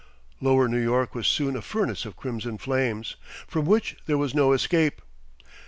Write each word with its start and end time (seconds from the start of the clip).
Lower 0.41 0.67
New 0.67 0.79
York 0.81 1.13
was 1.13 1.27
soon 1.27 1.55
a 1.55 1.61
furnace 1.61 2.05
of 2.05 2.15
crimson 2.15 2.57
flames, 2.57 3.17
from 3.47 3.65
which 3.67 3.97
there 4.07 4.17
was 4.17 4.33
no 4.33 4.51
escape. 4.51 5.03